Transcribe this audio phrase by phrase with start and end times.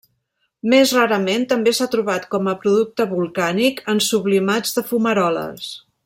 [0.73, 5.69] Més rarament també s'ha trobat com a producte volcànic, en sublimats de fumaroles.